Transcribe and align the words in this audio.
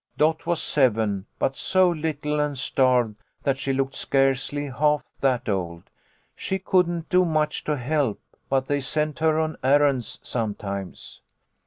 Dot 0.17 0.47
was 0.47 0.59
seven, 0.59 1.27
but 1.37 1.55
so 1.55 1.87
little 1.91 2.39
and 2.39 2.57
starved 2.57 3.17
that 3.43 3.59
she 3.59 3.71
looked 3.71 3.93
scarcely 3.95 4.65
half 4.69 5.03
that 5.19 5.47
old. 5.47 5.91
She 6.35 6.57
couldn't 6.57 7.07
do 7.09 7.23
much 7.23 7.63
to 7.65 7.77
help, 7.77 8.19
but 8.49 8.65
they 8.65 8.81
sent 8.81 9.19
her 9.19 9.39
on 9.39 9.57
errands 9.63 10.17
sometimes. 10.23 11.21